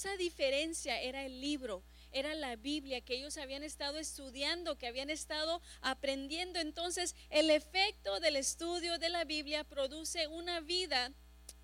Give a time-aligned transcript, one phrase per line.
[0.00, 5.10] Esa diferencia era el libro, era la Biblia que ellos habían estado estudiando, que habían
[5.10, 6.58] estado aprendiendo.
[6.58, 11.12] Entonces, el efecto del estudio de la Biblia produce una vida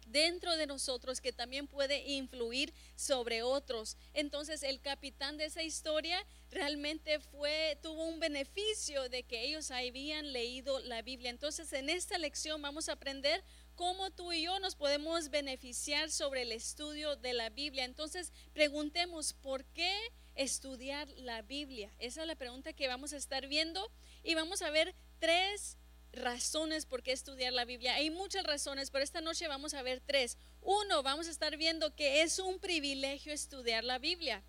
[0.08, 3.96] dentro de nosotros que también puede influir sobre otros.
[4.12, 10.34] Entonces el capitán de esa historia realmente fue tuvo un beneficio de que ellos habían
[10.34, 11.30] leído la Biblia.
[11.30, 13.42] Entonces en esta lección vamos a aprender
[13.76, 17.84] cómo tú y yo nos podemos beneficiar sobre el estudio de la Biblia.
[17.84, 19.94] Entonces preguntemos, ¿por qué
[20.34, 21.92] estudiar la Biblia?
[21.98, 23.92] Esa es la pregunta que vamos a estar viendo
[24.24, 25.78] y vamos a ver tres
[26.12, 27.94] razones por qué estudiar la Biblia.
[27.94, 30.38] Hay muchas razones, pero esta noche vamos a ver tres.
[30.62, 34.42] Uno, vamos a estar viendo que es un privilegio estudiar la Biblia.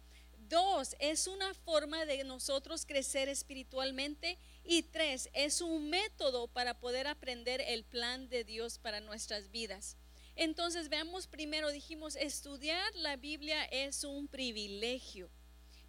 [0.50, 4.38] Dos, es una forma de nosotros crecer espiritualmente.
[4.64, 9.98] Y tres, es un método para poder aprender el plan de Dios para nuestras vidas.
[10.36, 15.30] Entonces, veamos primero, dijimos, estudiar la Biblia es un privilegio.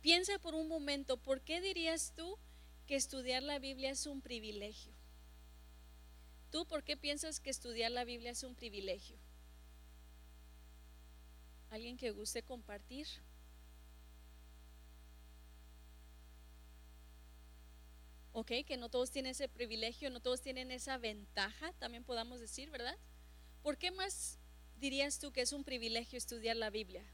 [0.00, 2.38] Piensa por un momento, ¿por qué dirías tú
[2.86, 4.94] que estudiar la Biblia es un privilegio?
[6.50, 9.18] ¿Tú por qué piensas que estudiar la Biblia es un privilegio?
[11.68, 13.06] ¿Alguien que guste compartir?
[18.38, 22.70] Ok, que no todos tienen ese privilegio, no todos tienen esa ventaja, también podamos decir,
[22.70, 22.96] ¿verdad?
[23.64, 24.38] ¿Por qué más
[24.76, 27.04] dirías tú que es un privilegio estudiar la Biblia?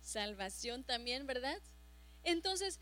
[0.00, 1.60] Salvación también, ¿verdad?
[2.22, 2.78] Entonces,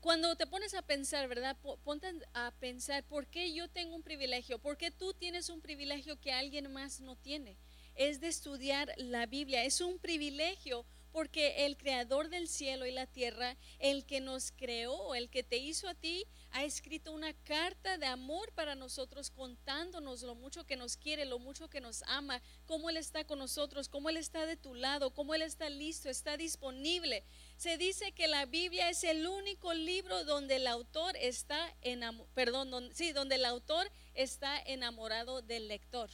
[0.00, 1.56] cuando te pones a pensar, ¿verdad?
[1.82, 4.58] Ponte a pensar, ¿por qué yo tengo un privilegio?
[4.58, 7.56] ¿Por qué tú tienes un privilegio que alguien más no tiene?
[7.94, 9.64] Es de estudiar la Biblia.
[9.64, 10.84] Es un privilegio
[11.16, 15.56] porque el creador del cielo y la tierra, el que nos creó, el que te
[15.56, 20.76] hizo a ti, ha escrito una carta de amor para nosotros contándonos lo mucho que
[20.76, 24.44] nos quiere, lo mucho que nos ama, cómo Él está con nosotros, cómo Él está
[24.44, 27.24] de tu lado, cómo Él está listo, está disponible
[27.56, 32.90] se dice que la Biblia es el único libro donde el autor está enamorado, perdón,
[32.92, 36.10] sí, donde el autor está enamorado del lector.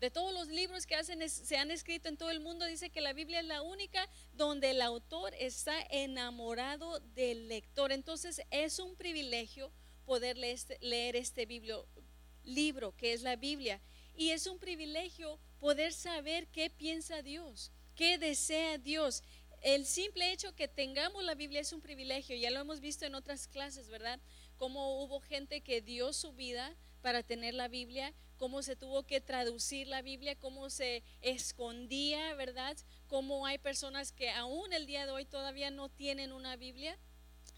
[0.00, 3.12] De todos los libros que se han escrito en todo el mundo, dice que la
[3.12, 7.92] Biblia es la única donde el autor está enamorado del lector.
[7.92, 9.72] Entonces es un privilegio
[10.04, 11.46] poder leer este, leer este
[12.44, 13.80] libro que es la Biblia.
[14.14, 19.22] Y es un privilegio poder saber qué piensa Dios, qué desea Dios
[19.62, 23.14] el simple hecho que tengamos la Biblia es un privilegio, ya lo hemos visto en
[23.14, 24.20] otras clases, ¿verdad?
[24.58, 29.20] Cómo hubo gente que dio su vida para tener la Biblia, cómo se tuvo que
[29.20, 32.76] traducir la Biblia, cómo se escondía, ¿verdad?
[33.08, 36.98] Cómo hay personas que aún el día de hoy todavía no tienen una Biblia.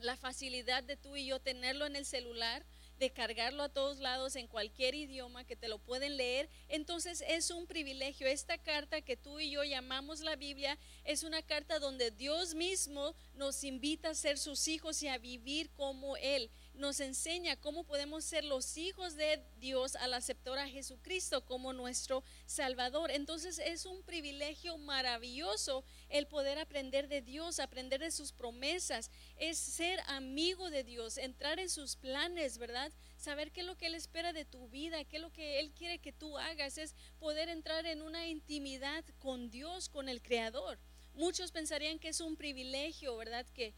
[0.00, 2.64] La facilidad de tú y yo tenerlo en el celular,
[2.98, 6.48] de cargarlo a todos lados en cualquier idioma que te lo pueden leer.
[6.68, 8.26] Entonces es un privilegio.
[8.26, 13.14] Esta carta que tú y yo llamamos la Biblia es una carta donde Dios mismo
[13.34, 18.24] nos invita a ser sus hijos y a vivir como Él nos enseña cómo podemos
[18.24, 23.10] ser los hijos de Dios al aceptar a Jesucristo como nuestro Salvador.
[23.10, 29.58] Entonces es un privilegio maravilloso el poder aprender de Dios, aprender de sus promesas, es
[29.58, 32.92] ser amigo de Dios, entrar en sus planes, ¿verdad?
[33.16, 35.72] Saber qué es lo que Él espera de tu vida, qué es lo que Él
[35.72, 40.78] quiere que tú hagas, es poder entrar en una intimidad con Dios, con el Creador.
[41.14, 43.44] Muchos pensarían que es un privilegio, ¿verdad?
[43.52, 43.74] Que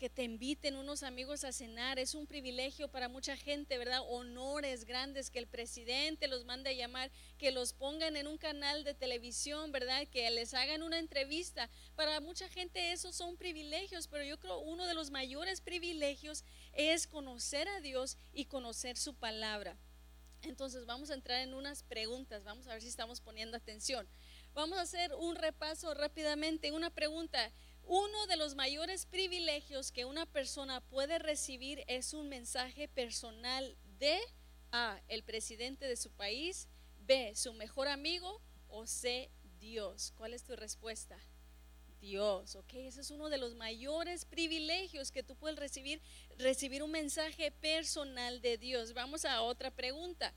[0.00, 1.98] que te inviten unos amigos a cenar.
[1.98, 4.00] Es un privilegio para mucha gente, ¿verdad?
[4.08, 8.82] Honores grandes que el presidente los mande a llamar, que los pongan en un canal
[8.82, 10.08] de televisión, ¿verdad?
[10.08, 11.68] Que les hagan una entrevista.
[11.96, 17.06] Para mucha gente esos son privilegios, pero yo creo uno de los mayores privilegios es
[17.06, 19.76] conocer a Dios y conocer su palabra.
[20.40, 24.08] Entonces vamos a entrar en unas preguntas, vamos a ver si estamos poniendo atención.
[24.54, 26.72] Vamos a hacer un repaso rápidamente.
[26.72, 27.52] Una pregunta,
[27.90, 34.16] uno de los mayores privilegios que una persona puede recibir es un mensaje personal de
[34.70, 36.68] A, el presidente de su país,
[37.00, 40.12] B, su mejor amigo o C, Dios.
[40.16, 41.18] ¿Cuál es tu respuesta?
[42.00, 46.00] Dios, ok, ese es uno de los mayores privilegios que tú puedes recibir,
[46.38, 48.94] recibir un mensaje personal de Dios.
[48.94, 50.32] Vamos a otra pregunta.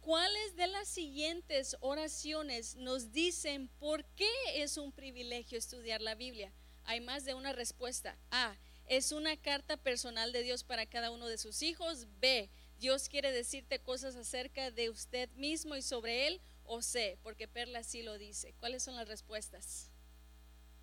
[0.00, 6.52] ¿Cuáles de las siguientes oraciones nos dicen por qué es un privilegio estudiar la Biblia?
[6.86, 8.16] Hay más de una respuesta.
[8.30, 8.56] A,
[8.86, 12.06] es una carta personal de Dios para cada uno de sus hijos.
[12.20, 16.40] B, Dios quiere decirte cosas acerca de usted mismo y sobre él.
[16.68, 18.54] O C, porque Perla sí lo dice.
[18.58, 19.90] ¿Cuáles son las respuestas?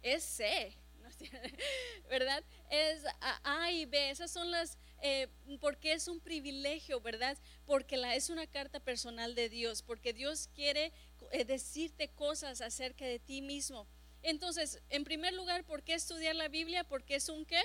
[0.02, 0.78] Es C,
[2.10, 2.44] ¿verdad?
[2.70, 5.28] Es A y B, esas son las, eh,
[5.60, 7.38] porque es un privilegio, ¿verdad?
[7.66, 10.92] Porque la, es una carta personal de Dios, porque Dios quiere
[11.32, 13.88] eh, decirte cosas acerca de ti mismo.
[14.24, 16.86] Entonces, en primer lugar, ¿por qué estudiar la Biblia?
[16.86, 17.62] Porque es un qué?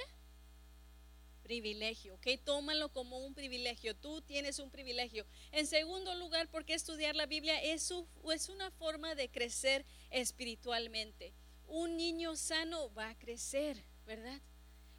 [1.45, 2.27] Privilegio, ¿ok?
[2.45, 3.97] Tómalo como un privilegio.
[3.97, 5.25] Tú tienes un privilegio.
[5.53, 7.63] En segundo lugar, ¿por qué estudiar la Biblia?
[7.63, 7.93] Es,
[8.35, 11.33] es una forma de crecer espiritualmente.
[11.69, 14.43] Un niño sano va a crecer, ¿verdad?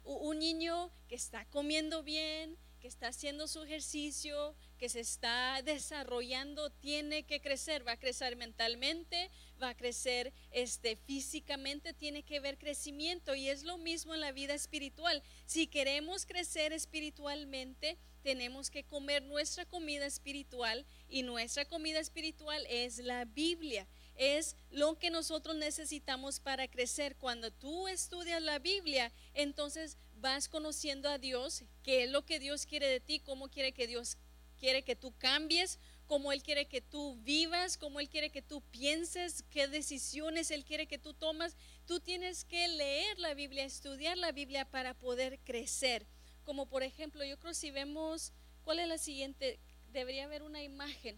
[0.02, 6.70] Un niño que está comiendo bien, que está haciendo su ejercicio, que se está desarrollando,
[6.70, 9.30] tiene que crecer, va a crecer mentalmente,
[9.60, 14.32] va a crecer este, físicamente, tiene que ver crecimiento y es lo mismo en la
[14.32, 15.22] vida espiritual.
[15.46, 22.98] Si queremos crecer espiritualmente, tenemos que comer nuestra comida espiritual y nuestra comida espiritual es
[22.98, 23.86] la Biblia.
[24.16, 27.16] Es lo que nosotros necesitamos para crecer.
[27.16, 32.66] Cuando tú estudias la Biblia, entonces vas conociendo a Dios, qué es lo que Dios
[32.66, 34.18] quiere de ti, cómo quiere que Dios
[34.58, 35.78] quiere que tú cambies,
[36.10, 40.64] cómo Él quiere que tú vivas, cómo Él quiere que tú pienses, qué decisiones Él
[40.64, 41.56] quiere que tú tomas.
[41.86, 46.08] Tú tienes que leer la Biblia, estudiar la Biblia para poder crecer.
[46.42, 48.32] Como por ejemplo, yo creo si vemos,
[48.64, 49.60] ¿cuál es la siguiente?
[49.92, 51.16] Debería haber una imagen.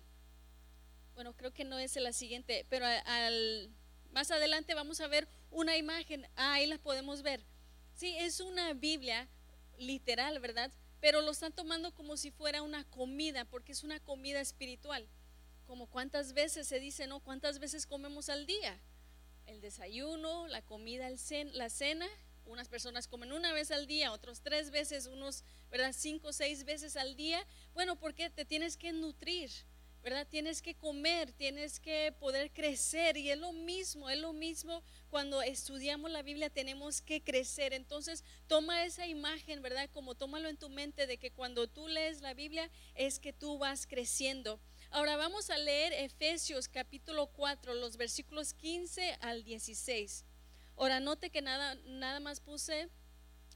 [1.15, 3.71] Bueno, creo que no es la siguiente, pero al,
[4.11, 6.27] más adelante vamos a ver una imagen.
[6.37, 7.43] Ah, ahí la podemos ver.
[7.95, 9.27] Sí, es una Biblia
[9.79, 10.71] literal, ¿verdad?
[11.03, 15.09] Pero lo están tomando como si fuera una comida, porque es una comida espiritual.
[15.67, 17.19] Como cuántas veces se dice, ¿no?
[17.19, 18.81] ¿Cuántas veces comemos al día?
[19.47, 21.11] El desayuno, la comida,
[21.55, 22.09] la cena.
[22.45, 25.93] Unas personas comen una vez al día, otros tres veces, unos, ¿verdad?
[25.93, 27.45] Cinco o seis veces al día.
[27.75, 29.51] Bueno, porque te tienes que nutrir.
[30.03, 30.27] ¿Verdad?
[30.29, 35.43] Tienes que comer, tienes que poder crecer y es lo mismo, es lo mismo cuando
[35.43, 37.73] estudiamos la Biblia tenemos que crecer.
[37.73, 39.89] Entonces, toma esa imagen, ¿verdad?
[39.93, 43.59] Como tómalo en tu mente de que cuando tú lees la Biblia es que tú
[43.59, 44.59] vas creciendo.
[44.91, 50.25] Ahora vamos a leer Efesios capítulo 4, los versículos 15 al 16.
[50.77, 52.89] Ahora note que nada, nada más puse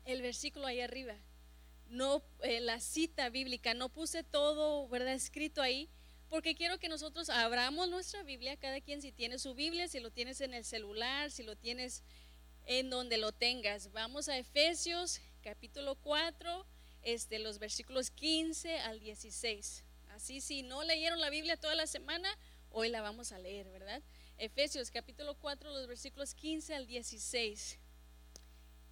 [0.04, 1.16] el versículo ahí arriba.
[1.88, 5.14] No eh, la cita bíblica, no puse todo, ¿verdad?
[5.14, 5.90] escrito ahí
[6.28, 10.10] porque quiero que nosotros abramos nuestra Biblia, cada quien si tiene su Biblia, si lo
[10.10, 12.02] tienes en el celular, si lo tienes
[12.66, 13.92] en donde lo tengas.
[13.92, 16.66] Vamos a Efesios capítulo 4,
[17.02, 19.84] este, los versículos 15 al 16.
[20.08, 22.28] Así si no leyeron la Biblia toda la semana,
[22.70, 24.02] hoy la vamos a leer, ¿verdad?
[24.38, 27.78] Efesios capítulo 4, los versículos 15 al 16.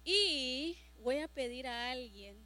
[0.05, 2.44] Y voy a pedir a alguien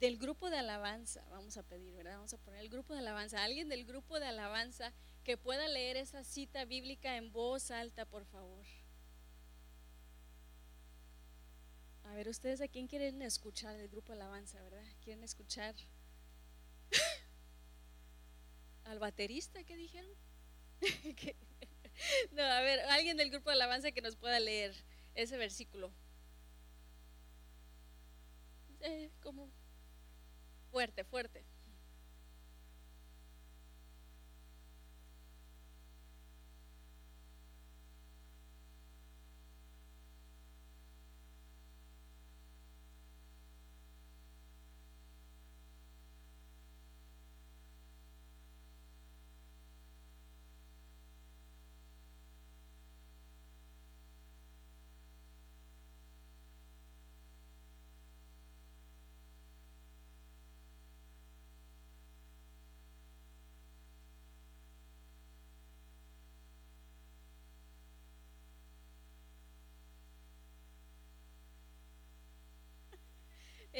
[0.00, 2.16] del grupo de alabanza, vamos a pedir, ¿verdad?
[2.16, 4.94] Vamos a poner el grupo de alabanza, alguien del grupo de alabanza
[5.24, 8.64] que pueda leer esa cita bíblica en voz alta, por favor.
[12.04, 14.82] A ver, ustedes a quién quieren escuchar del grupo de alabanza, ¿verdad?
[15.04, 15.74] ¿Quieren escuchar
[18.84, 20.10] al baterista que dijeron?
[22.32, 24.74] no, a ver, alguien del grupo de alabanza que nos pueda leer
[25.14, 25.92] ese versículo.
[28.80, 29.50] Eh, como
[30.70, 31.44] Fuerte, fuerte.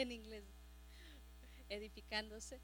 [0.00, 0.45] En inglés,
[1.69, 2.61] edificándose.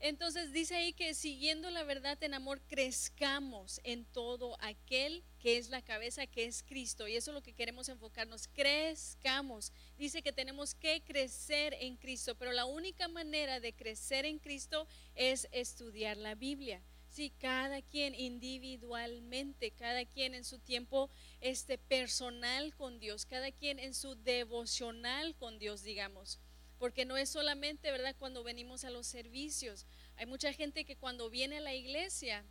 [0.00, 5.70] Entonces dice ahí que siguiendo la verdad en amor crezcamos en todo aquel que es
[5.70, 7.08] la cabeza, que es Cristo.
[7.08, 9.72] Y eso es lo que queremos enfocarnos, crezcamos.
[9.96, 14.86] Dice que tenemos que crecer en Cristo, pero la única manera de crecer en Cristo
[15.16, 16.80] es estudiar la Biblia.
[17.08, 23.80] Sí, cada quien individualmente, cada quien en su tiempo este personal con Dios, cada quien
[23.80, 26.38] en su devocional con Dios, digamos
[26.78, 29.86] porque no es solamente, ¿verdad?, cuando venimos a los servicios.
[30.16, 32.44] Hay mucha gente que cuando viene a la iglesia,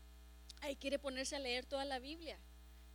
[0.62, 2.40] ahí quiere ponerse a leer toda la Biblia.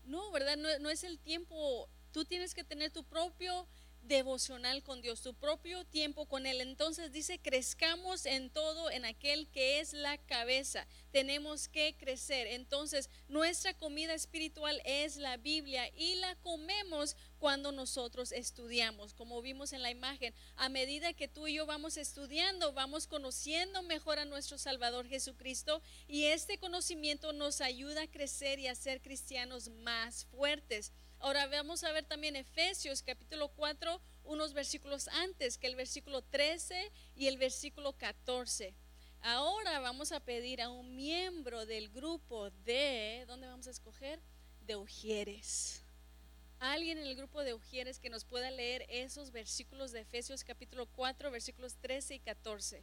[0.05, 0.57] No, ¿verdad?
[0.57, 3.69] No, es el tiempo, tú tienes que tener tu propio
[4.03, 6.61] devocional con Dios, tu propio tiempo con Él.
[6.61, 10.87] Entonces dice, crezcamos en todo en aquel que es la cabeza.
[11.11, 12.47] Tenemos que crecer.
[12.49, 19.73] Entonces, nuestra comida espiritual es la Biblia y la comemos cuando nosotros estudiamos, como vimos
[19.73, 20.35] en la imagen.
[20.57, 25.83] A medida que tú y yo vamos estudiando, vamos conociendo mejor a nuestro Salvador Jesucristo
[26.07, 30.93] y este conocimiento nos ayuda a crecer y a ser cristianos más fuertes.
[31.23, 36.91] Ahora vamos a ver también Efesios capítulo 4, unos versículos antes que el versículo 13
[37.15, 38.75] y el versículo 14.
[39.21, 44.21] Ahora vamos a pedir a un miembro del grupo de, ¿dónde vamos a escoger?
[44.67, 45.85] De Ujieres.
[46.59, 50.87] Alguien en el grupo de Ujieres que nos pueda leer esos versículos de Efesios capítulo
[50.87, 52.83] 4, versículos 13 y 14.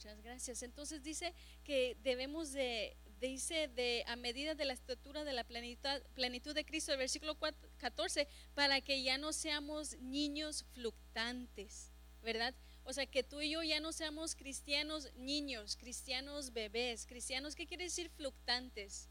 [0.00, 0.62] Muchas gracias.
[0.62, 3.68] Entonces dice que debemos de, dice
[4.06, 7.36] a medida de la estatura de la plenitud de Cristo, el versículo
[7.76, 11.92] 14, para que ya no seamos niños fluctantes,
[12.22, 12.54] ¿verdad?
[12.84, 17.66] O sea, que tú y yo ya no seamos cristianos niños, cristianos bebés, cristianos, ¿qué
[17.66, 19.10] quiere decir fluctantes?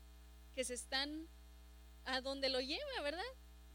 [0.56, 1.28] Que se están
[2.04, 3.22] a donde lo lleva, ¿verdad?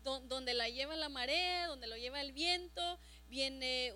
[0.03, 3.93] donde la lleva la marea, donde lo lleva el viento, viene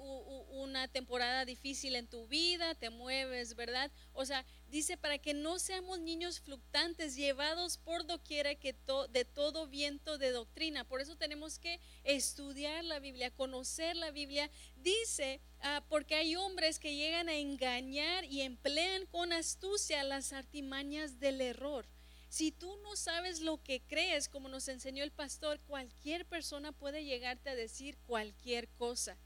[0.50, 3.90] una temporada difícil en tu vida, te mueves, ¿verdad?
[4.12, 8.74] O sea, dice para que no seamos niños fluctantes, llevados por doquiera que
[9.10, 10.84] de todo viento de doctrina.
[10.84, 14.50] Por eso tenemos que estudiar la Biblia, conocer la Biblia.
[14.76, 21.20] Dice, ah, porque hay hombres que llegan a engañar y emplean con astucia las artimañas
[21.20, 21.86] del error.
[22.28, 27.04] Si tú no sabes lo que crees, como nos enseñó el pastor, cualquier persona puede
[27.04, 29.16] llegarte a decir cualquier cosa.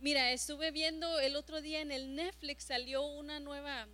[0.00, 3.88] Mira, estuve viendo el otro día en el Netflix, salió una nueva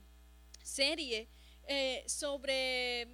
[0.62, 1.28] serie
[1.66, 3.08] eh, sobre eh,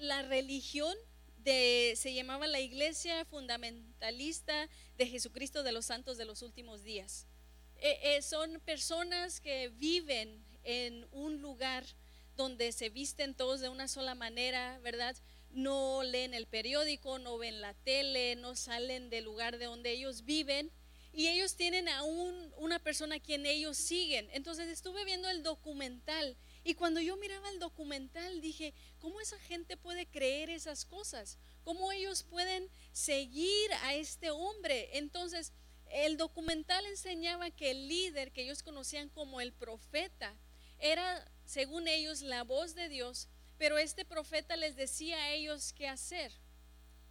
[0.00, 0.96] la religión
[1.36, 7.26] de, se llamaba la Iglesia Fundamentalista de Jesucristo de los Santos de los Últimos Días.
[7.76, 11.84] Eh, son personas que viven en un lugar
[12.38, 15.16] donde se visten todos de una sola manera, ¿verdad?
[15.50, 20.24] No leen el periódico, no ven la tele, no salen del lugar de donde ellos
[20.24, 20.70] viven
[21.12, 24.28] y ellos tienen a una persona a quien ellos siguen.
[24.32, 29.76] Entonces estuve viendo el documental y cuando yo miraba el documental dije, ¿cómo esa gente
[29.76, 31.38] puede creer esas cosas?
[31.64, 34.96] ¿Cómo ellos pueden seguir a este hombre?
[34.96, 35.52] Entonces
[35.90, 40.36] el documental enseñaba que el líder que ellos conocían como el profeta
[40.78, 43.26] era según ellos, la voz de Dios,
[43.56, 46.30] pero este profeta les decía a ellos qué hacer.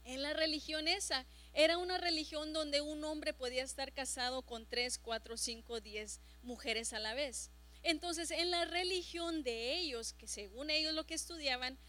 [0.03, 5.00] En la religión esa, era una religión donde un hombre podía estar casado con tres,
[5.00, 7.50] cuatro, cinco, diez mujeres a la vez.
[7.82, 11.79] Entonces, en la religión de ellos, que según ellos lo que estudiaban,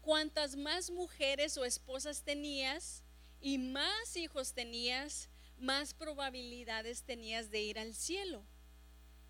[0.00, 3.02] cuantas más mujeres o esposas tenías
[3.42, 8.46] y más hijos tenías, más probabilidades tenías de ir al cielo.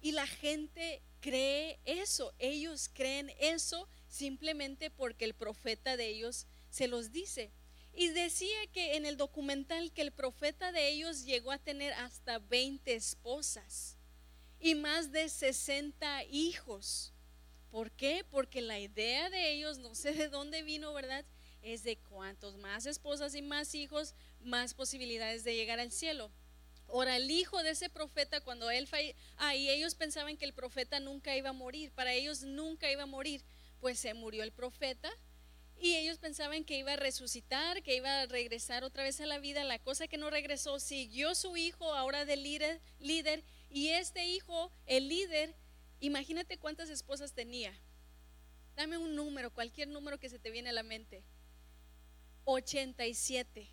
[0.05, 6.89] Y la gente cree eso, ellos creen eso simplemente porque el profeta de ellos se
[6.89, 7.53] los dice.
[7.95, 12.39] Y decía que en el documental que el profeta de ellos llegó a tener hasta
[12.39, 13.97] 20 esposas
[14.61, 17.15] y más de 60 hijos.
[17.71, 18.27] ¿Por qué?
[18.31, 21.25] Porque la idea de ellos, no sé de dónde vino, ¿verdad?
[21.63, 26.31] Es de cuantos más esposas y más hijos, más posibilidades de llegar al cielo.
[26.95, 30.55] Ahora, el hijo de ese profeta, cuando él falleció, ah, y ellos pensaban que el
[30.55, 33.43] profeta nunca iba a morir, para ellos nunca iba a morir,
[33.81, 35.11] pues se murió el profeta
[35.77, 39.41] y ellos pensaban que iba a resucitar, que iba a regresar otra vez a la
[39.41, 39.65] vida.
[39.65, 44.71] La cosa que no regresó, siguió su hijo ahora de líder, líder y este hijo,
[44.87, 45.57] el líder,
[45.99, 47.77] imagínate cuántas esposas tenía.
[48.77, 51.25] Dame un número, cualquier número que se te viene a la mente.
[52.45, 53.69] 87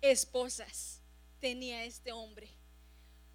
[0.00, 1.02] esposas
[1.38, 2.61] tenía este hombre.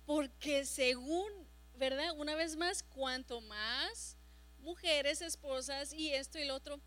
[0.08, 1.30] Porque según,
[1.76, 2.14] ¿verdad?
[2.18, 4.16] Una vez más, cuanto más
[4.60, 6.80] mujeres, esposas y esto y lo otro.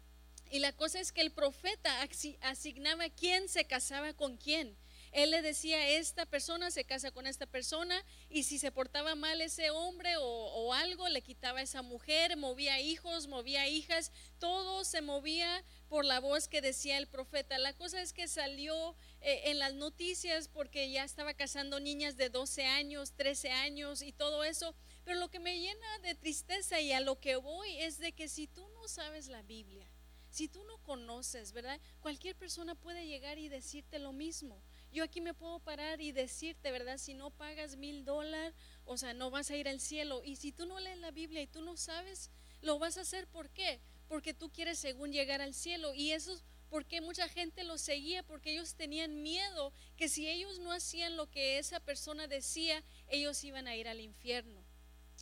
[0.51, 1.93] Y la cosa es que el profeta
[2.41, 4.75] asignaba quién se casaba con quién.
[5.13, 9.41] Él le decía, esta persona se casa con esta persona y si se portaba mal
[9.41, 15.03] ese hombre o, algo, le quitaba a esa mujer, movía hijos, movía hijas, todo se
[15.03, 17.59] movía por la voz que decía el profeta.
[17.59, 22.31] La cosa es que salió eh, en las noticias porque ya estaba casando niñas de
[22.31, 24.77] 12 años, 13 años y todo eso.
[25.05, 28.29] Pero lo que me llena de tristeza y a lo que voy es de que
[28.29, 29.91] si tú no sabes la Biblia,
[30.31, 31.81] si tú no conoces, ¿verdad?
[32.01, 34.63] Cualquier persona puede llegar y decirte lo mismo.
[34.93, 36.99] Yo aquí me puedo parar y decirte, ¿verdad?
[36.99, 38.55] Si no pagas mil dólares,
[38.85, 40.23] o sea, no vas a ir al cielo.
[40.25, 42.31] Y si tú no lees la Biblia y tú no sabes,
[42.61, 43.29] lo vas a hacer.
[43.29, 43.81] ¿Por qué?
[44.09, 45.95] Porque tú quieres según llegar al cielo.
[45.95, 50.59] Y eso es porque mucha gente lo seguía, porque ellos tenían miedo que si ellos
[50.61, 54.65] no hacían lo que esa persona decía, ellos iban a ir al infierno.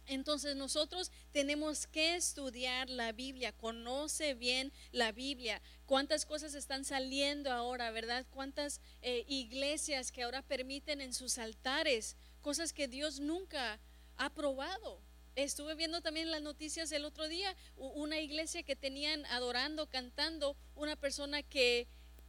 [0.07, 7.53] Entonces nosotros tenemos que estudiar la Biblia, conoce bien la Biblia, cuántas cosas están saliendo
[7.53, 8.27] ahora, ¿verdad?
[8.31, 13.79] Cuántas eh, iglesias que ahora permiten en sus altares cosas que Dios nunca
[14.17, 15.03] ha probado.
[15.37, 20.97] Estuve viendo también las noticias el otro día, una iglesia que tenían adorando, cantando, una
[20.97, 21.87] persona que,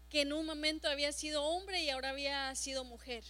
[0.10, 3.24] que en un momento había sido hombre y ahora había sido mujer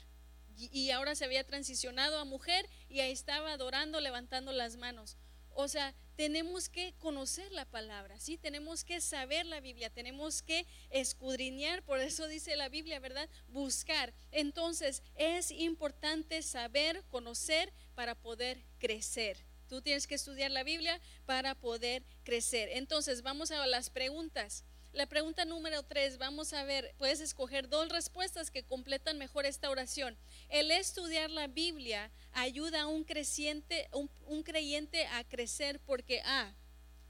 [0.71, 5.17] y ahora se había transicionado a mujer y ahí estaba adorando, levantando las manos.
[5.53, 8.37] O sea, tenemos que conocer la palabra, ¿sí?
[8.37, 13.29] Tenemos que saber la Biblia, tenemos que escudriñar, por eso dice la Biblia, ¿verdad?
[13.49, 14.13] Buscar.
[14.31, 19.45] Entonces, es importante saber, conocer para poder crecer.
[19.67, 22.69] Tú tienes que estudiar la Biblia para poder crecer.
[22.73, 24.63] Entonces, vamos a las preguntas.
[24.99, 29.69] La pregunta número tres, vamos a ver, puedes escoger dos respuestas que completan mejor esta
[29.69, 30.17] oración.
[30.49, 36.53] El estudiar la Biblia ayuda a un, creciente, un, creyente a crecer porque A,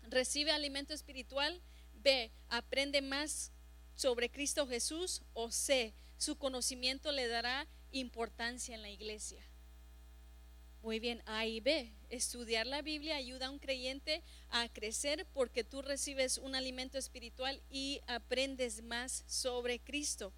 [0.04, 3.52] recibe alimento espiritual, B, aprende más
[3.96, 9.49] sobre Cristo Jesús o C, su conocimiento le dará importancia en la iglesia.
[10.82, 11.92] Muy bien, A y B.
[12.10, 17.62] Estudiar la Biblia ayuda a un creyente a crecer porque tú recibes un alimento espiritual
[17.70, 20.32] y aprendes más sobre Cristo.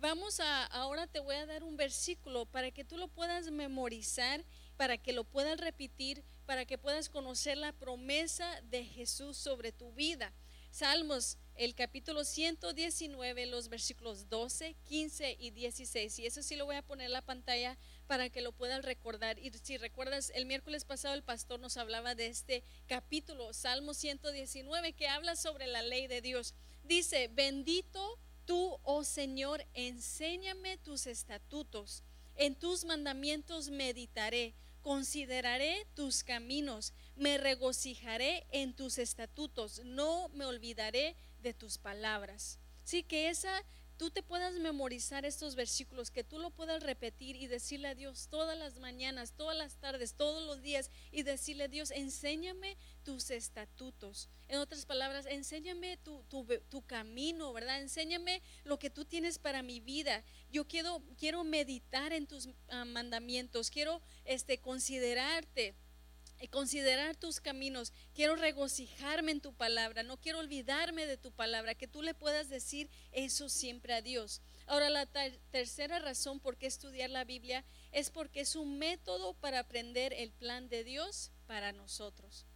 [0.00, 4.44] Vamos a, ahora te voy a dar un versículo para que tú lo puedas memorizar,
[4.76, 9.92] para que lo puedas repetir, para que puedas conocer la promesa de Jesús sobre tu
[9.92, 10.32] vida.
[10.76, 16.18] Salmos, el capítulo 119, los versículos 12, 15 y 16.
[16.18, 19.38] Y eso sí lo voy a poner en la pantalla para que lo puedas recordar.
[19.38, 24.92] Y si recuerdas, el miércoles pasado el pastor nos hablaba de este capítulo, Salmo 119,
[24.94, 26.54] que habla sobre la ley de Dios.
[26.84, 32.02] Dice, bendito tú, oh Señor, enséñame tus estatutos.
[32.36, 41.16] En tus mandamientos meditaré, consideraré tus caminos, me regocijaré en tus estatutos, no me olvidaré
[41.42, 42.58] de tus palabras.
[42.84, 43.64] Sí, que esa
[43.96, 48.28] tú te puedas memorizar estos versículos, que tú lo puedas repetir y decirle a Dios
[48.28, 53.30] todas las mañanas, todas las tardes, todos los días y decirle a Dios, enséñame tus
[53.30, 54.28] estatutos.
[54.48, 57.80] En otras palabras, enséñame tu, tu, camino, ¿verdad?
[57.80, 60.24] Enséñame lo que tú tienes para mi vida.
[60.50, 65.74] Yo quiero, quiero meditar en tus ah, mandamientos, quiero este, considerarte
[66.50, 67.92] considerar tus caminos.
[68.14, 72.48] Quiero regocijarme en tu palabra, no quiero olvidarme de tu palabra, que tú le puedas
[72.48, 74.42] decir eso siempre a Dios.
[74.66, 75.06] Ahora, la
[75.50, 80.32] tercera razón por qué estudiar la Biblia es porque es un método para aprender el
[80.32, 82.46] plan de Dios para nosotros.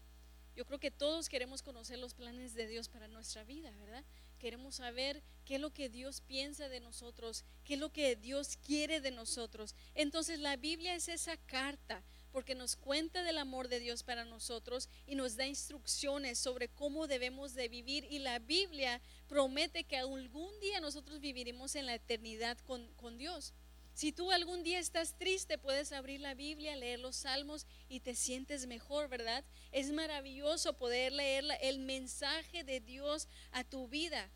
[0.55, 4.05] Yo creo que todos queremos conocer los planes de Dios para nuestra vida, ¿verdad?
[4.38, 8.57] Queremos saber qué es lo que Dios piensa de nosotros, qué es lo que Dios
[8.57, 9.75] quiere de nosotros.
[9.95, 14.88] Entonces la Biblia es esa carta porque nos cuenta del amor de Dios para nosotros
[15.07, 18.07] y nos da instrucciones sobre cómo debemos de vivir.
[18.11, 23.55] Y la Biblia promete que algún día nosotros viviremos en la eternidad con, con Dios.
[23.95, 28.14] Si tú algún día estás triste, puedes abrir la Biblia, leer los salmos y te
[28.14, 29.45] sientes mejor, ¿verdad?
[29.73, 34.31] Es maravilloso poder leer el mensaje de Dios a tu vida.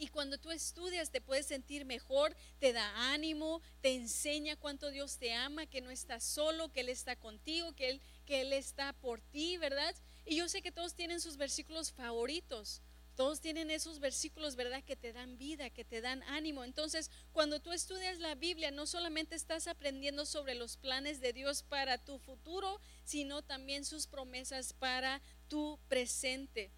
[0.00, 5.18] Y cuando tú estudias te puedes sentir mejor, te da ánimo, te enseña cuánto Dios
[5.18, 8.94] te ama, que no estás solo, que Él está contigo, que Él, que Él está
[8.94, 9.94] por ti, ¿verdad?
[10.24, 12.80] Y yo sé que todos tienen sus versículos favoritos.
[13.14, 14.82] Todos tienen esos versículos, ¿verdad?
[14.82, 16.64] Que te dan vida, que te dan ánimo.
[16.64, 21.62] Entonces, cuando tú estudias la Biblia, no solamente estás aprendiendo sobre los planes de Dios
[21.62, 26.70] para tu futuro, sino también sus promesas para tu presente.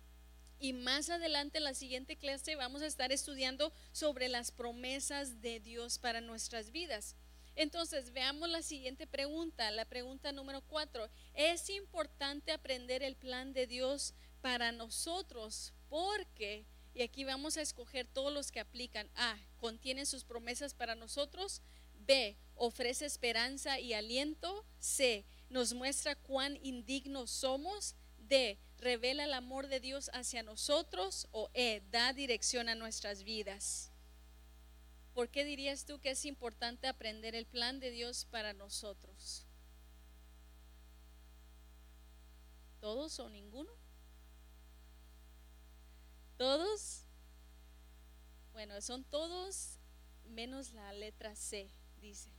[0.62, 5.58] Y más adelante en la siguiente clase vamos a estar estudiando sobre las promesas de
[5.58, 7.16] Dios para nuestras vidas.
[7.56, 11.10] Entonces, veamos la siguiente pregunta, la pregunta número cuatro.
[11.34, 18.06] Es importante aprender el plan de Dios para nosotros porque, y aquí vamos a escoger
[18.06, 21.60] todos los que aplican, A, contienen sus promesas para nosotros,
[22.06, 24.64] B, ofrece esperanza y aliento.
[24.78, 27.96] C, nos muestra cuán indignos somos.
[28.28, 31.28] D, revela el amor de Dios hacia nosotros.
[31.32, 33.90] O E, da dirección a nuestras vidas.
[35.14, 39.46] ¿Por qué dirías tú que es importante aprender el plan de Dios para nosotros?
[42.80, 43.70] ¿Todos o ninguno?
[46.36, 47.04] ¿Todos?
[48.52, 49.78] Bueno, son todos
[50.24, 52.30] menos la letra C, dice.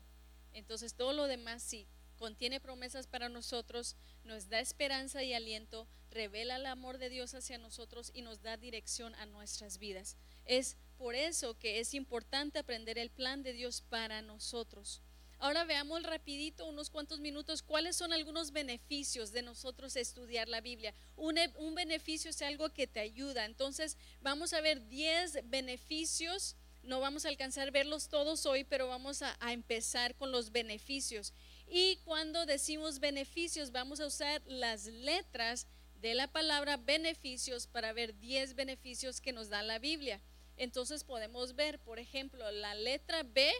[0.51, 6.55] Entonces todo lo demás sí, contiene promesas para nosotros, nos da esperanza y aliento, revela
[6.55, 10.17] el amor de Dios hacia nosotros y nos da dirección a nuestras vidas.
[10.45, 15.01] Es por eso que es importante aprender el plan de Dios para nosotros.
[15.43, 20.93] Ahora veamos rapidito, unos cuantos minutos, cuáles son algunos beneficios de nosotros estudiar la Biblia.
[21.17, 21.35] Un,
[21.75, 23.43] beneficio es algo que te ayuda.
[23.43, 26.55] Entonces, vamos a ver 10 beneficios.
[26.81, 31.33] No vamos a alcanzar a verlos todos hoy, pero vamos a empezar con los beneficios.
[31.75, 35.65] Y cuando decimos beneficios, vamos a usar las letras
[36.01, 40.21] de la palabra beneficios para ver 10 beneficios que nos da la Biblia.
[40.55, 43.51] Entonces podemos ver, por ejemplo, la letra B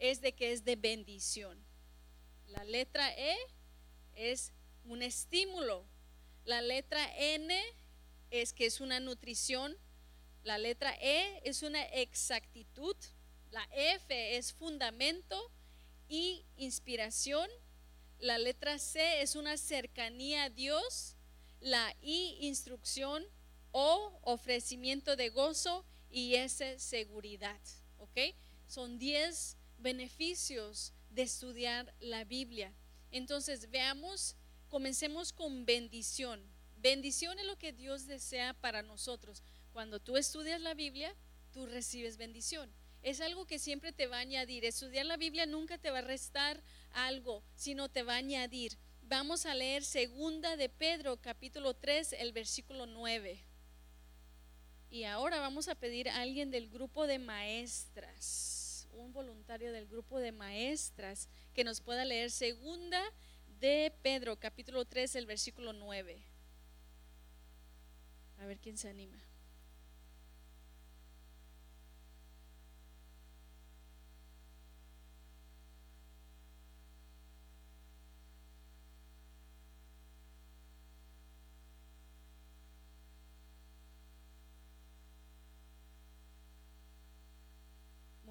[0.00, 1.62] es de que es de bendición.
[2.46, 3.36] La letra E
[4.14, 4.54] es
[4.86, 5.84] un estímulo.
[6.46, 7.62] La letra N
[8.30, 9.76] es que es una nutrición.
[10.44, 12.96] La letra E es una exactitud.
[13.50, 15.52] La F es fundamento
[16.14, 17.50] y inspiración.
[18.20, 21.16] La letra C es una cercanía a Dios.
[21.60, 23.24] La I, instrucción.
[23.72, 25.84] O, ofrecimiento de gozo.
[26.10, 27.60] Y S, seguridad.
[27.98, 28.18] ¿Ok?
[28.68, 32.72] Son 10 beneficios de estudiar la Biblia.
[33.10, 34.36] Entonces, veamos,
[34.68, 36.40] comencemos con bendición.
[36.76, 39.42] Bendición es lo que Dios desea para nosotros.
[39.72, 41.12] Cuando tú estudias la Biblia,
[41.52, 42.72] tú recibes bendición.
[43.04, 44.64] Es algo que siempre te va a añadir.
[44.64, 48.76] Estudiar la Biblia nunca te va a restar algo, sino te va a añadir.
[49.02, 53.38] Vamos a leer segunda de Pedro, capítulo 3, el versículo 9.
[54.90, 58.64] Y ahora vamos a pedir a alguien del grupo de maestras
[58.96, 63.02] un voluntario del grupo de maestras que nos pueda leer segunda
[63.60, 66.22] de Pedro, capítulo 3, el versículo 9.
[68.38, 69.18] A ver quién se anima.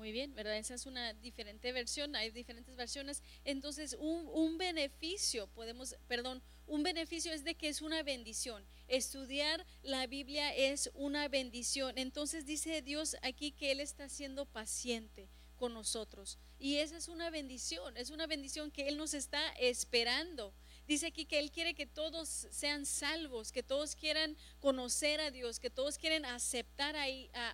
[0.04, 0.58] Muy bien, ¿verdad?
[0.58, 3.24] Esa es una diferente versión, hay diferentes versiones.
[3.46, 8.66] Entonces, un, un, beneficio, podemos, perdón, un beneficio es de que es una bendición.
[8.90, 11.98] Estudiar la Biblia es una bendición.
[11.98, 16.38] Entonces dice Dios aquí que Él está siendo paciente con nosotros.
[16.60, 20.54] Y esa es una bendición, es una bendición que Él nos está esperando.
[20.88, 25.60] Dice aquí que Él quiere que todos sean salvos, que todos quieran conocer a Dios,
[25.60, 27.06] que todos quieren aceptar a,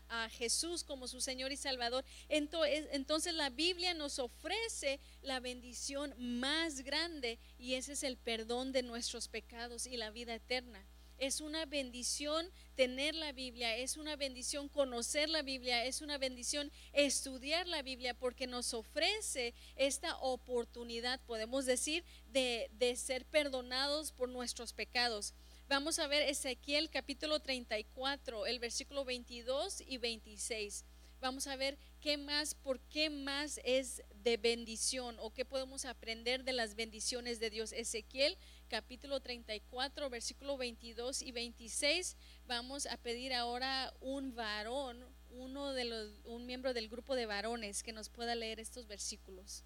[0.09, 2.03] a, Jesús como su Señor y Salvador.
[2.27, 8.71] Entonces, entonces la Biblia nos ofrece la bendición más grande y ese es el perdón
[8.71, 10.85] de nuestros pecados y la vida eterna.
[11.19, 16.71] Es una bendición tener la Biblia, es una bendición conocer la Biblia, es una bendición
[16.93, 24.29] estudiar la Biblia porque nos ofrece esta oportunidad, podemos decir, de, de ser perdonados por
[24.29, 25.33] nuestros pecados.
[25.67, 30.83] Vamos a ver Ezequiel capítulo 34, el versículo 22 y 26.
[31.21, 36.43] Vamos a ver qué más, por qué más es de bendición o qué podemos aprender
[36.43, 37.73] de las bendiciones de Dios.
[37.73, 38.37] Ezequiel
[38.69, 42.15] capítulo 34, versículo 22 y 26,
[42.47, 47.83] vamos a pedir ahora un varón, uno de los, un miembro del grupo de varones
[47.83, 49.65] que nos pueda leer estos versículos.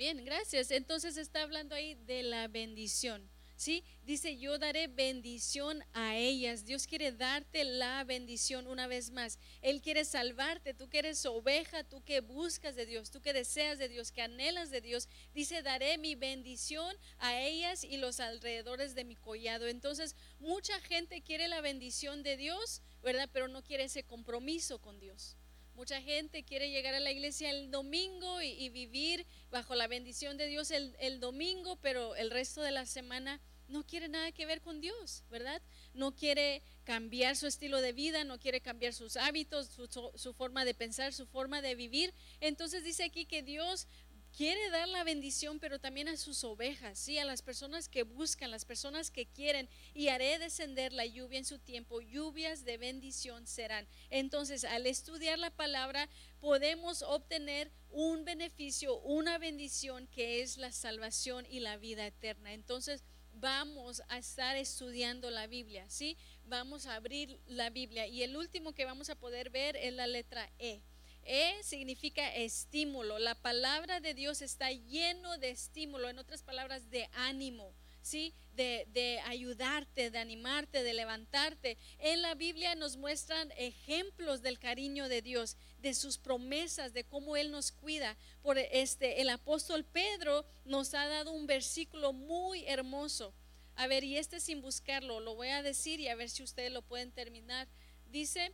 [0.00, 0.70] Bien, gracias.
[0.70, 3.30] Entonces está hablando ahí de la bendición.
[3.54, 3.84] ¿Sí?
[4.04, 6.64] Dice, yo daré bendición a ellas.
[6.64, 9.38] Dios quiere darte la bendición una vez más.
[9.60, 10.72] Él quiere salvarte.
[10.72, 14.22] Tú que eres oveja, tú que buscas de Dios, tú que deseas de Dios, que
[14.22, 15.06] anhelas de Dios.
[15.34, 19.66] Dice, daré mi bendición a ellas y los alrededores de mi collado.
[19.66, 23.28] Entonces, mucha gente quiere la bendición de Dios, ¿verdad?
[23.30, 25.36] Pero no quiere ese compromiso con Dios.
[25.80, 30.46] Mucha gente quiere llegar a la iglesia el domingo y, vivir bajo la bendición de
[30.46, 34.82] Dios el, domingo, pero el resto de la semana no quiere nada que ver con
[34.82, 35.62] Dios, ¿verdad?
[35.94, 40.74] No quiere cambiar su estilo de vida, no quiere cambiar sus hábitos, su, forma de
[40.74, 42.12] pensar, su forma de vivir.
[42.42, 43.88] Entonces dice aquí que Dios
[44.36, 47.18] quiere dar la bendición, pero también a sus ovejas, ¿sí?
[47.18, 51.44] a las personas que buscan, las personas que quieren, y haré descender la lluvia en
[51.44, 53.86] su tiempo, lluvias de bendición serán.
[54.10, 56.08] Entonces, al estudiar la palabra,
[56.40, 62.52] podemos obtener un beneficio, una bendición que es la salvación y la vida eterna.
[62.52, 66.16] Entonces, vamos a estar estudiando la Biblia, ¿sí?
[66.46, 70.06] Vamos a abrir la Biblia y el último que vamos a poder ver es la
[70.06, 70.82] letra E.
[71.24, 73.18] E significa estímulo.
[73.18, 77.74] La palabra de Dios está lleno de estímulo, en otras palabras, de ánimo.
[78.02, 78.34] ¿sí?
[78.54, 81.78] De, ayudarte, de animarte, de levantarte.
[81.98, 87.36] En la Biblia nos muestran ejemplos del cariño de Dios, de sus promesas, de cómo
[87.36, 88.18] Él nos cuida.
[88.42, 93.32] Por este, el apóstol Pedro nos ha dado un versículo muy hermoso.
[93.76, 96.70] A ver, y este sin buscarlo, lo voy a decir y a ver si ustedes
[96.70, 97.66] lo pueden terminar.
[98.10, 98.52] Dice,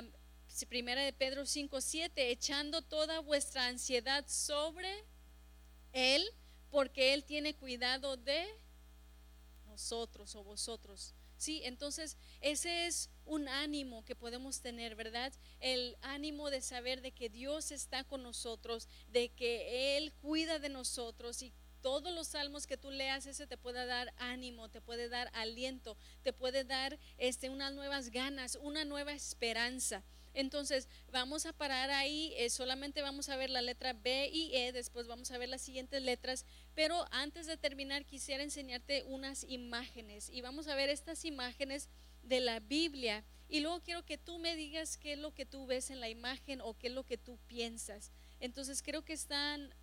[0.00, 0.10] um,
[0.66, 5.04] primera de Pedro 5, 7, echando toda vuestra ansiedad sobre
[5.92, 6.24] Él,
[6.70, 8.46] porque Él tiene cuidado de
[9.66, 11.14] nosotros o vosotros.
[11.36, 15.32] Sí, entonces ese es un ánimo que podemos tener, ¿verdad?
[15.60, 20.68] El ánimo de saber de que Dios está con nosotros, de que Él cuida de
[20.68, 25.08] nosotros y todos los salmos que tú leas, ese te puede dar ánimo, te puede
[25.08, 30.02] dar aliento, te puede dar este, unas nuevas ganas, una nueva esperanza.
[30.38, 34.70] Entonces, vamos a parar ahí, eh, solamente vamos a ver la letra B y E,
[34.70, 36.46] después vamos a ver las siguientes letras,
[36.76, 41.88] pero antes de terminar quisiera enseñarte unas imágenes y vamos a ver estas imágenes
[42.22, 45.66] de la Biblia y luego quiero que tú me digas qué es lo que tú
[45.66, 48.12] ves en la imagen o qué es lo que tú piensas.
[48.38, 49.74] Entonces, creo que están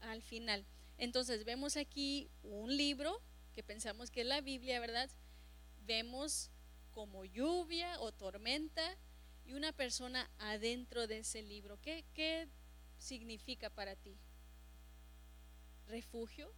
[0.00, 0.66] al final.
[0.98, 3.22] Entonces, vemos aquí un libro
[3.54, 5.08] que pensamos que es la Biblia, ¿verdad?
[5.86, 6.50] Vemos
[6.90, 8.98] como lluvia o tormenta,
[9.44, 11.80] y una persona adentro de ese libro.
[11.80, 12.48] ¿Qué, qué
[12.98, 14.16] significa para ti?
[15.86, 16.52] ¿Refugio?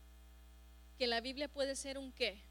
[0.99, 2.43] Que la Biblia puede ser un qué?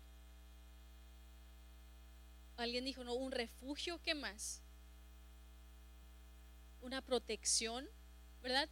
[2.57, 4.61] Alguien dijo, no, un refugio, ¿qué más?
[6.81, 7.87] Una protección,
[8.41, 8.69] ¿verdad?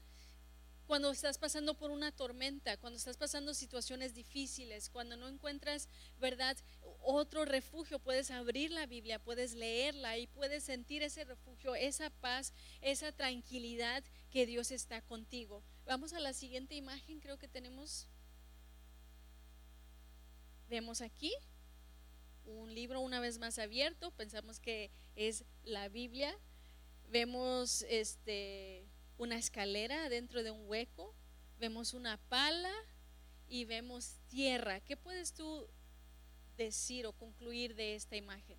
[0.93, 6.55] Cuando estás pasando por una tormenta, cuando estás pasando situaciones difíciles, cuando no encuentras, ¿verdad?
[7.01, 12.53] Otro refugio, puedes abrir la Biblia, puedes leerla y puedes sentir ese refugio, esa paz,
[12.79, 15.63] esa tranquilidad que Dios está contigo.
[15.87, 18.07] Vamos a la siguiente imagen, creo que tenemos,
[20.69, 21.33] vemos aquí
[22.45, 26.37] un libro una vez más abierto, pensamos que es la Biblia,
[27.09, 31.15] vemos este una escalera dentro de un hueco,
[31.59, 32.73] vemos una pala
[33.47, 34.79] y vemos tierra.
[34.81, 35.67] ¿Qué puedes tú
[36.57, 38.57] decir o concluir de esta imagen?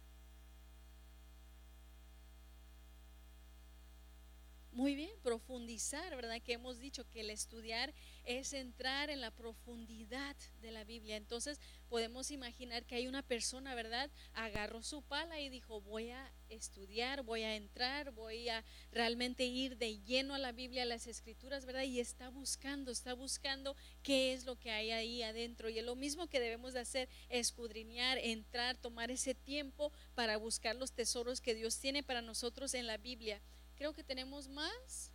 [4.73, 6.43] Muy bien, profundizar, ¿verdad?
[6.43, 11.16] Que hemos dicho que el estudiar es entrar en la profundidad de la Biblia.
[11.16, 14.10] Entonces podemos imaginar que hay una persona, ¿verdad?
[14.32, 19.76] Agarró su pala y dijo, voy a estudiar, voy a entrar, voy a realmente ir
[19.76, 21.84] de lleno a la Biblia, a las escrituras, ¿verdad?
[21.84, 25.68] Y está buscando, está buscando qué es lo que hay ahí adentro.
[25.68, 30.76] Y es lo mismo que debemos de hacer, escudriñar, entrar, tomar ese tiempo para buscar
[30.76, 33.40] los tesoros que Dios tiene para nosotros en la Biblia.
[33.76, 35.10] Creo que tenemos más.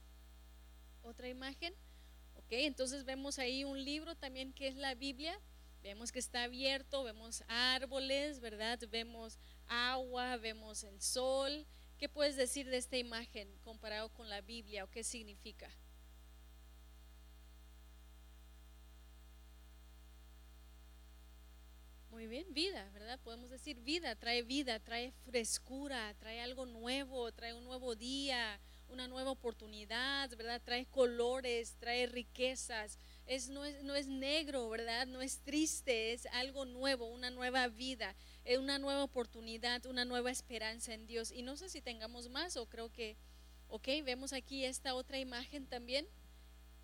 [1.01, 1.73] Otra imagen.
[2.49, 5.39] Entonces vemos ahí un libro también que es la Biblia.
[5.81, 8.79] Vemos que está abierto, vemos árboles, ¿verdad?
[8.89, 11.65] Vemos agua, vemos el sol.
[11.97, 15.69] ¿Qué puedes decir de esta imagen comparado con la Biblia o qué significa?
[22.09, 23.19] Muy bien, vida, ¿verdad?
[23.23, 28.59] Podemos decir vida, trae vida, trae frescura, trae algo nuevo, trae un nuevo día,
[28.89, 30.61] una nueva oportunidad, ¿verdad?
[30.63, 32.97] Trae colores, trae riquezas.
[33.25, 35.07] Es, no, es, no es negro, ¿verdad?
[35.07, 40.31] No es triste, es algo nuevo, una nueva vida, es una nueva oportunidad, una nueva
[40.31, 41.31] esperanza en Dios.
[41.31, 43.17] Y no sé si tengamos más o creo que,
[43.67, 46.07] ok, vemos aquí esta otra imagen también.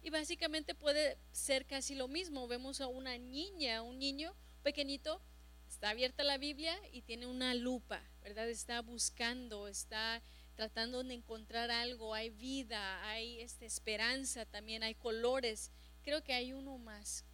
[0.02, 2.48] Y básicamente puede ser casi lo mismo.
[2.48, 5.22] Vemos a una niña, un niño pequeñito,
[5.68, 8.50] está abierta la Biblia y tiene una lupa, ¿verdad?
[8.50, 10.22] Está buscando, está
[10.56, 15.72] tratando de encontrar algo, hay vida, hay esta esperanza también, hay colores.
[16.04, 17.26] Creo que hay uno más.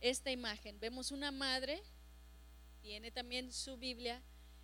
[0.00, 1.82] Esta imagen, vemos una madre,
[2.82, 4.22] tiene también su Biblia,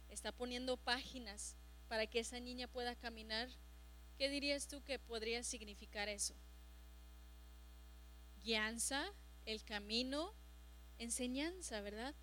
[0.09, 1.57] está poniendo páginas
[1.89, 3.49] para que esa niña pueda caminar.
[4.19, 6.35] ¿Qué dirías tú que podría significar eso?
[8.43, 9.13] Guianza,
[9.47, 10.35] el camino,
[10.99, 12.15] enseñanza, ¿verdad?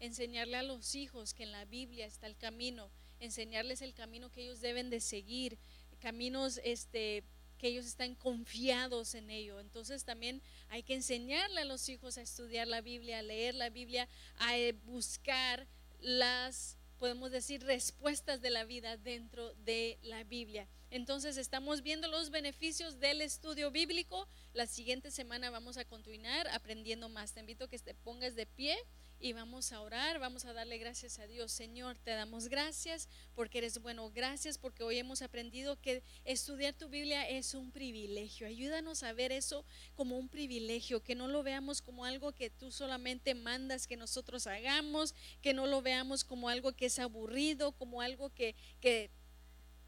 [0.00, 4.42] enseñarle a los hijos que en la Biblia está el camino, enseñarles el camino que
[4.42, 5.58] ellos deben de seguir,
[6.00, 7.24] caminos este
[7.58, 9.60] que ellos están confiados en ello.
[9.60, 13.70] Entonces también hay que enseñarle a los hijos a estudiar la Biblia, a leer la
[13.70, 15.66] Biblia, a eh, buscar
[16.00, 20.68] las, podemos decir, respuestas de la vida dentro de la Biblia.
[20.90, 24.28] Entonces estamos viendo los beneficios del estudio bíblico.
[24.52, 27.32] La siguiente semana vamos a continuar aprendiendo más.
[27.32, 28.76] Te invito a que te pongas de pie
[29.20, 31.52] y vamos a orar, vamos a darle gracias a Dios.
[31.52, 34.10] Señor, te damos gracias porque eres bueno.
[34.10, 38.46] Gracias porque hoy hemos aprendido que estudiar tu Biblia es un privilegio.
[38.46, 42.70] Ayúdanos a ver eso como un privilegio, que no lo veamos como algo que tú
[42.70, 48.02] solamente mandas que nosotros hagamos, que no lo veamos como algo que es aburrido, como
[48.02, 49.10] algo que, que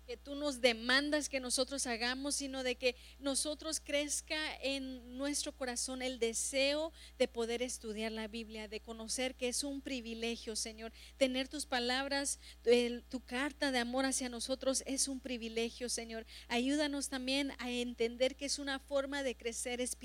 [0.09, 6.01] que tú nos demandas que nosotros hagamos, sino de que nosotros crezca en nuestro corazón
[6.01, 10.95] el deseo de poder estudiar la Biblia, de conocer que es un privilegio, Señor.
[11.19, 12.39] Tener tus palabras,
[13.11, 16.25] tu carta de amor hacia nosotros es un privilegio, Señor.
[16.49, 19.97] Ayúdanos también a entender que es una forma de crecer espiritualmente